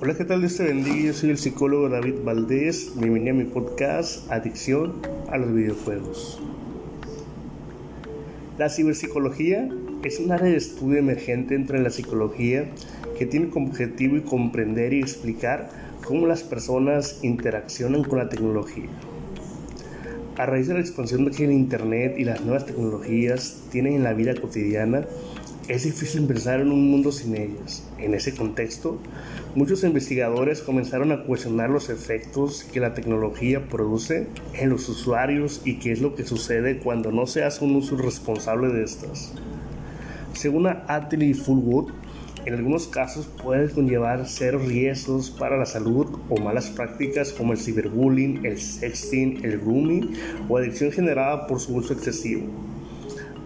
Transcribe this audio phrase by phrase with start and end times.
[0.00, 0.38] Hola, ¿qué tal?
[0.38, 1.06] Dios te bendiga.
[1.06, 2.92] Yo soy el psicólogo David Valdés.
[2.94, 4.92] Bienvenido a mi podcast Adicción
[5.28, 6.40] a los videojuegos.
[8.58, 9.68] La ciberpsicología
[10.04, 12.70] es un área de estudio emergente entre la psicología
[13.18, 15.68] que tiene como objetivo comprender y explicar
[16.04, 18.86] cómo las personas interaccionan con la tecnología.
[20.36, 24.12] A raíz de la expansión que el Internet y las nuevas tecnologías tienen en la
[24.12, 25.04] vida cotidiana,
[25.68, 27.86] es difícil pensar en un mundo sin ellas.
[27.98, 28.98] En ese contexto,
[29.54, 35.78] muchos investigadores comenzaron a cuestionar los efectos que la tecnología produce en los usuarios y
[35.78, 39.34] qué es lo que sucede cuando no se hace un uso responsable de estas.
[40.32, 41.90] Según Atley y Fullwood,
[42.46, 47.58] en algunos casos puede conllevar ser riesgos para la salud o malas prácticas como el
[47.58, 50.14] ciberbullying, el sexting, el grooming
[50.48, 52.46] o adicción generada por su uso excesivo.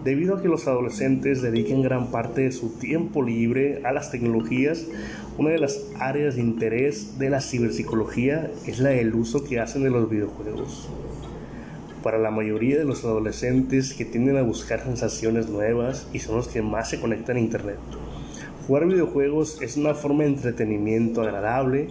[0.03, 4.85] Debido a que los adolescentes dediquen gran parte de su tiempo libre a las tecnologías,
[5.37, 9.83] una de las áreas de interés de la ciberpsicología es la del uso que hacen
[9.83, 10.89] de los videojuegos.
[12.03, 16.49] Para la mayoría de los adolescentes que tienden a buscar sensaciones nuevas y son los
[16.49, 17.77] que más se conectan a Internet,
[18.67, 21.87] jugar videojuegos es una forma de entretenimiento agradable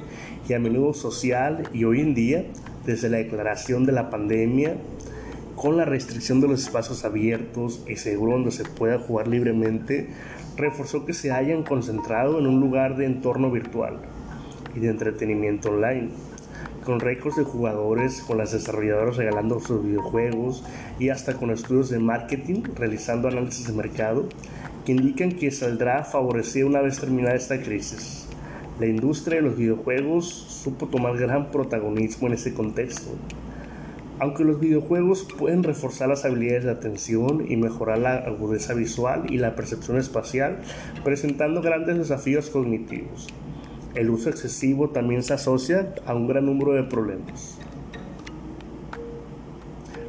[0.46, 2.44] y a menudo social y hoy en día,
[2.84, 4.76] desde la declaración de la pandemia,
[5.62, 10.08] con la restricción de los espacios abiertos y seguros donde se pueda jugar libremente,
[10.56, 14.00] reforzó que se hayan concentrado en un lugar de entorno virtual
[14.74, 16.08] y de entretenimiento online,
[16.84, 20.64] con récords de jugadores, con las desarrolladoras regalando sus videojuegos
[20.98, 24.28] y hasta con estudios de marketing realizando análisis de mercado
[24.84, 28.26] que indican que saldrá favorecida una vez terminada esta crisis.
[28.80, 33.12] La industria de los videojuegos supo tomar gran protagonismo en ese contexto
[34.18, 39.38] aunque los videojuegos pueden reforzar las habilidades de atención y mejorar la agudeza visual y
[39.38, 40.58] la percepción espacial,
[41.04, 43.28] presentando grandes desafíos cognitivos.
[43.94, 47.58] El uso excesivo también se asocia a un gran número de problemas.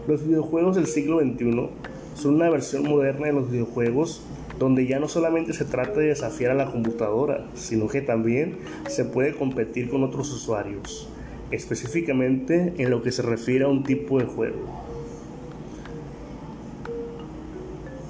[0.07, 1.69] Los videojuegos del siglo XXI
[2.15, 4.21] son una versión moderna de los videojuegos
[4.59, 9.03] donde ya no solamente se trata de desafiar a la computadora, sino que también se
[9.03, 11.09] puede competir con otros usuarios
[11.53, 14.83] específicamente en lo que se refiere a un tipo de juego.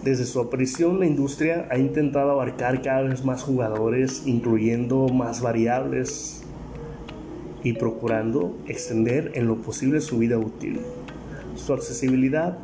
[0.04, 6.42] Desde su aparición, la industria ha intentado abarcar cada vez más jugadores, incluyendo más variables
[7.64, 10.80] y procurando extender en lo posible su vida útil.
[11.56, 12.58] Su accesibilidad,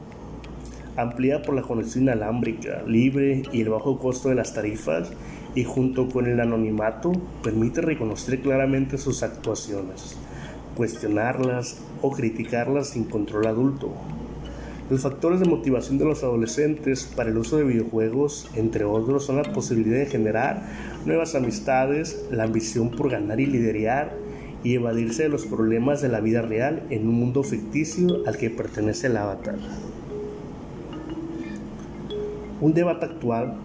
[0.97, 5.11] ampliada por la conexión inalámbrica, libre y el bajo costo de las tarifas,
[5.55, 10.17] y junto con el anonimato, permite reconocer claramente sus actuaciones
[10.79, 13.91] cuestionarlas o criticarlas sin control adulto.
[14.89, 19.35] Los factores de motivación de los adolescentes para el uso de videojuegos, entre otros, son
[19.35, 20.63] la posibilidad de generar
[21.05, 24.15] nuevas amistades, la ambición por ganar y liderar
[24.63, 28.49] y evadirse de los problemas de la vida real en un mundo ficticio al que
[28.49, 29.57] pertenece el avatar.
[32.61, 33.57] Un debate actual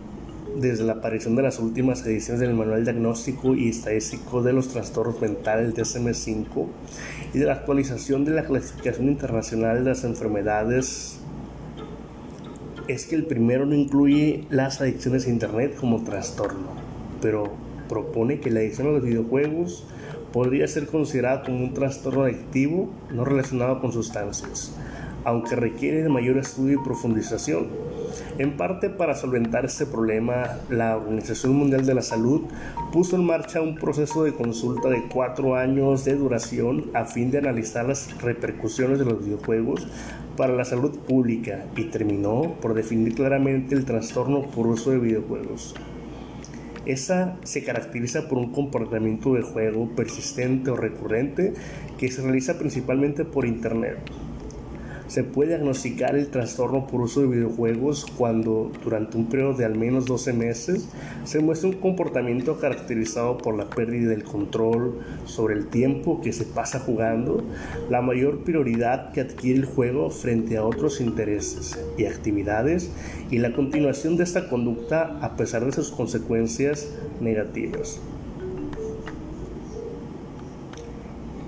[0.56, 5.20] desde la aparición de las últimas ediciones del Manual Diagnóstico y Estadístico de los Trastornos
[5.20, 6.66] Mentales DSM-5
[7.32, 11.19] y de la actualización de la clasificación internacional de las enfermedades
[12.87, 16.69] es que el primero no incluye las adicciones a Internet como trastorno,
[17.21, 17.53] pero
[17.88, 19.86] propone que la adicción a los videojuegos
[20.32, 24.72] podría ser considerada como un trastorno adictivo no relacionado con sustancias,
[25.25, 27.69] aunque requiere de mayor estudio y profundización
[28.38, 32.42] en parte para solventar este problema, la Organización Mundial de la Salud
[32.92, 37.38] puso en marcha un proceso de consulta de cuatro años de duración a fin de
[37.38, 39.86] analizar las repercusiones de los videojuegos
[40.36, 45.74] para la salud pública y terminó por definir claramente el trastorno por uso de videojuegos.
[46.86, 51.54] Esta se caracteriza por un comportamiento de juego persistente o recurrente
[51.98, 53.98] que se realiza principalmente por Internet
[55.14, 59.78] se puede diagnosticar el trastorno por uso de videojuegos cuando durante un periodo de al
[59.78, 60.89] menos 12 meses
[61.22, 66.44] se muestra un comportamiento caracterizado por la pérdida del control sobre el tiempo que se
[66.44, 67.44] pasa jugando,
[67.91, 72.91] la mayor prioridad que adquiere el juego frente a otros intereses y actividades
[73.30, 78.00] y la continuación de esta conducta a pesar de sus consecuencias negativas.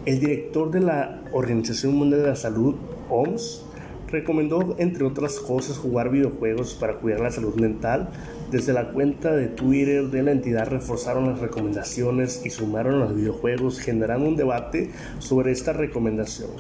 [0.07, 2.77] El director de la Organización Mundial de la Salud,
[3.11, 3.65] OMS
[4.07, 8.11] recomendó, entre otras cosas, jugar videojuegos para cuidar la salud mental.
[8.53, 13.81] Desde la cuenta de Twitter de la entidad reforzaron las recomendaciones y sumaron los videojuegos,
[13.81, 16.51] generando un debate sobre esta recomendación,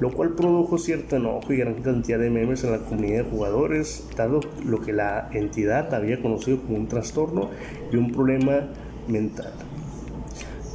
[0.00, 4.08] lo cual produjo cierto enojo y gran cantidad de memes en la comunidad de jugadores,
[4.16, 7.50] dado lo que la entidad había conocido como un trastorno
[7.92, 8.66] y un problema
[9.06, 9.52] mental.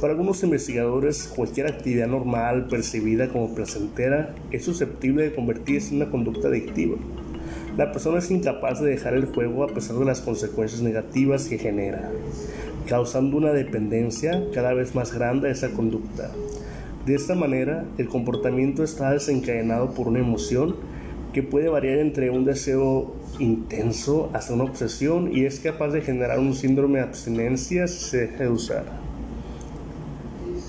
[0.00, 6.10] Para algunos investigadores, cualquier actividad normal percibida como placentera es susceptible de convertirse en una
[6.10, 6.98] conducta adictiva.
[7.78, 11.56] La persona es incapaz de dejar el juego a pesar de las consecuencias negativas que
[11.56, 12.10] genera,
[12.86, 16.30] causando una dependencia cada vez más grande a esa conducta.
[17.06, 20.76] De esta manera, el comportamiento está desencadenado por una emoción
[21.32, 26.38] que puede variar entre un deseo intenso hasta una obsesión y es capaz de generar
[26.38, 29.05] un síndrome de abstinencia si se deja de usar.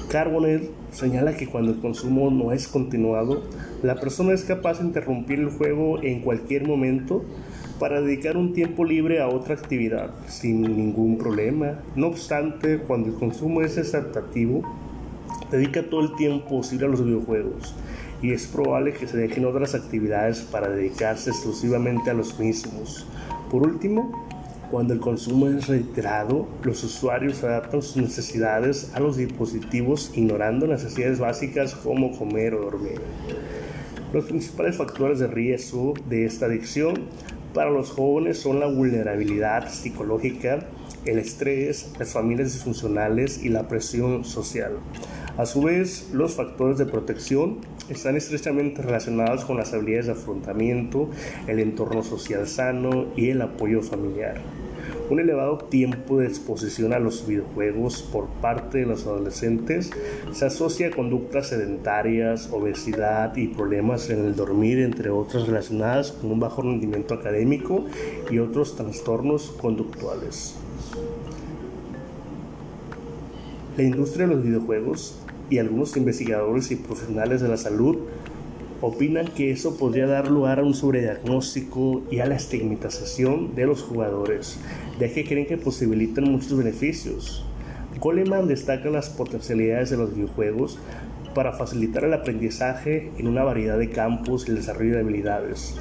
[0.10, 0.62] Carboner
[0.92, 3.44] señala que cuando el consumo no es continuado,
[3.84, 7.26] la persona es capaz de interrumpir el juego en cualquier momento
[7.78, 11.80] para dedicar un tiempo libre a otra actividad sin ningún problema.
[11.96, 14.64] No obstante, cuando el consumo es exaltativo,
[15.52, 17.76] dedica todo el tiempo posible a los videojuegos
[18.22, 23.06] y es probable que se dejen otras actividades para dedicarse exclusivamente a los mismos.
[23.52, 24.27] Por último,
[24.70, 31.20] cuando el consumo es reiterado, los usuarios adaptan sus necesidades a los dispositivos ignorando necesidades
[31.20, 33.00] básicas como comer o dormir.
[34.14, 36.96] Los principales factores de riesgo de esta adicción
[37.54, 40.60] para los jóvenes son la vulnerabilidad psicológica,
[41.06, 44.74] el estrés, las familias disfuncionales y la presión social.
[45.38, 51.12] A su vez, los factores de protección están estrechamente relacionados con las habilidades de afrontamiento,
[51.46, 54.42] el entorno social sano y el apoyo familiar.
[55.12, 59.92] Un elevado tiempo de exposición a los videojuegos por parte de los adolescentes
[60.32, 66.32] se asocia a conductas sedentarias, obesidad y problemas en el dormir, entre otras relacionadas con
[66.32, 67.86] un bajo rendimiento académico
[68.32, 70.56] y otros trastornos conductuales.
[73.78, 75.20] La industria de los videojuegos
[75.52, 77.98] y algunos investigadores y profesionales de la salud
[78.82, 83.84] opinan que eso podría dar lugar a un sobrediagnóstico y a la estigmatización de los
[83.84, 84.58] jugadores,
[85.00, 87.46] ya que creen que posibilitan muchos beneficios.
[88.00, 90.80] Coleman destaca las potencialidades de los videojuegos
[91.36, 95.76] para facilitar el aprendizaje en una variedad de campos y el desarrollo de habilidades,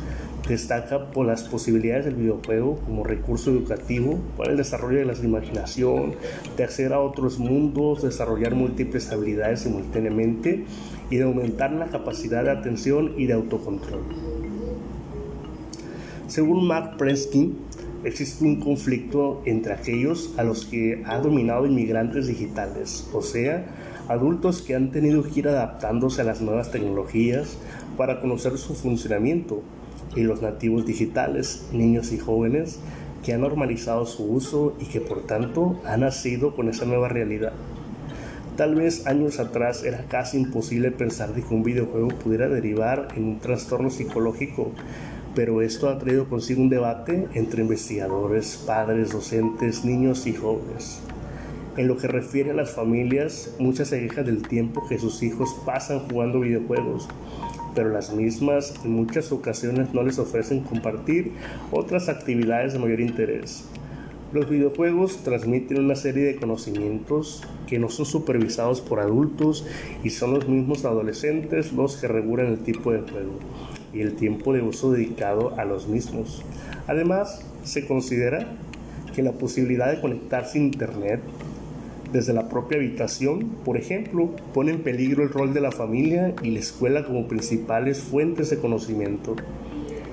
[0.48, 6.14] destaca por las posibilidades del videojuego como recurso educativo para el desarrollo de la imaginación,
[6.56, 10.64] de acceder a otros mundos, desarrollar múltiples habilidades simultáneamente
[11.10, 14.02] y de aumentar la capacidad de atención y de autocontrol.
[16.28, 17.56] Según Mark Preskin,
[18.04, 23.64] existe un conflicto entre aquellos a los que ha dominado inmigrantes digitales, o sea,
[24.08, 27.56] adultos que han tenido que ir adaptándose a las nuevas tecnologías
[27.96, 29.62] para conocer su funcionamiento
[30.14, 32.78] y los nativos digitales, niños y jóvenes
[33.24, 37.52] que han normalizado su uso y que por tanto han nacido con esa nueva realidad.
[38.56, 43.38] Tal vez años atrás era casi imposible pensar que un videojuego pudiera derivar en un
[43.38, 44.70] trastorno psicológico,
[45.34, 51.02] pero esto ha traído consigo un debate entre investigadores, padres, docentes, niños y jóvenes.
[51.76, 55.54] En lo que refiere a las familias, muchas se quejan del tiempo que sus hijos
[55.64, 57.08] pasan jugando videojuegos
[57.76, 61.32] pero las mismas en muchas ocasiones no les ofrecen compartir
[61.70, 63.64] otras actividades de mayor interés.
[64.32, 69.66] Los videojuegos transmiten una serie de conocimientos que no son supervisados por adultos
[70.02, 73.38] y son los mismos adolescentes los que regulan el tipo de juego
[73.92, 76.42] y el tiempo de uso dedicado a los mismos.
[76.86, 78.48] Además, se considera
[79.14, 81.20] que la posibilidad de conectarse a Internet
[82.12, 86.50] desde la propia habitación, por ejemplo, pone en peligro el rol de la familia y
[86.50, 89.36] la escuela como principales fuentes de conocimiento.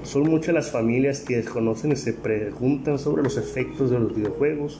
[0.03, 4.79] Son muchas las familias que desconocen y se preguntan sobre los efectos de los videojuegos.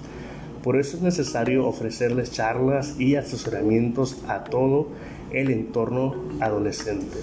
[0.64, 4.88] Por eso es necesario ofrecerles charlas y asesoramientos a todo
[5.32, 7.18] el entorno adolescente.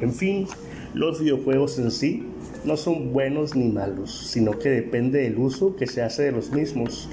[0.00, 0.46] En fin,
[0.94, 2.24] los videojuegos en sí
[2.64, 6.50] no son buenos ni malos, sino que depende del uso que se hace de los
[6.50, 7.08] mismos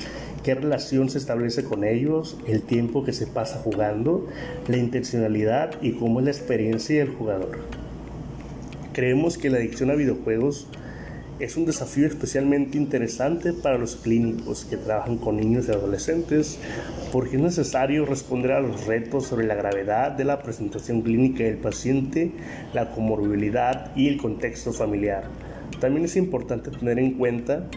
[0.48, 4.30] qué relación se establece con ellos, el tiempo que se pasa jugando,
[4.70, 7.60] la intencionalidad y cómo es la experiencia del jugador.
[8.94, 10.70] Creemos que la adicción a videojuegos
[11.42, 16.60] es un desafío especialmente interesante para los clínicos que trabajan con niños y adolescentes
[17.12, 21.58] porque es necesario responder a los retos sobre la gravedad de la presentación clínica del
[21.58, 22.32] paciente,
[22.74, 25.26] la comorbilidad y el contexto familiar.
[25.82, 27.68] También es importante tener en cuenta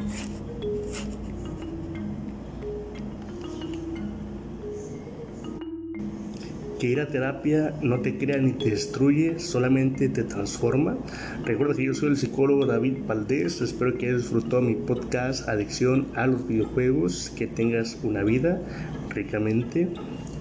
[6.80, 10.96] que ir a terapia no te crea ni te destruye, solamente te transforma.
[11.44, 16.08] Recuerda que yo soy el psicólogo David Valdés, espero que hayas disfrutado mi podcast Adicción
[16.14, 18.62] a los videojuegos, que tengas una vida
[19.10, 19.88] ricamente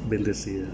[0.10, 0.66] bendecida.